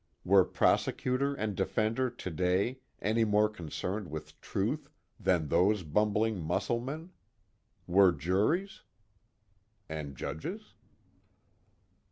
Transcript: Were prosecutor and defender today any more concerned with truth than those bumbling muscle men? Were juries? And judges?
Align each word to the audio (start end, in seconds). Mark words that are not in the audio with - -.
Were 0.25 0.45
prosecutor 0.45 1.35
and 1.35 1.55
defender 1.55 2.09
today 2.09 2.79
any 3.03 3.23
more 3.23 3.47
concerned 3.47 4.09
with 4.09 4.41
truth 4.41 4.89
than 5.19 5.49
those 5.49 5.83
bumbling 5.83 6.39
muscle 6.41 6.79
men? 6.79 7.11
Were 7.85 8.11
juries? 8.11 8.81
And 9.87 10.15
judges? 10.17 10.73